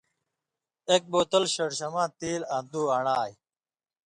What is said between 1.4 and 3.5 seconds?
شڑشماں تیل آں دو آن٘ڑہ آئ۔